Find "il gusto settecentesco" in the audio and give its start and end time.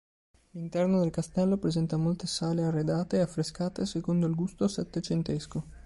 4.25-5.63